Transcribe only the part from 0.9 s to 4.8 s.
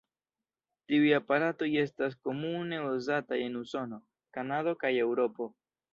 Tiuj aparatoj estas komune uzataj en Usono, Kanado